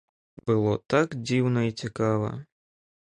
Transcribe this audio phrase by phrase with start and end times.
[0.49, 2.31] Было так дзіўна і цікава!